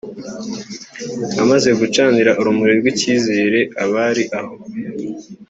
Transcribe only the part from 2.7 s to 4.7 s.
rw’icyizere abari aho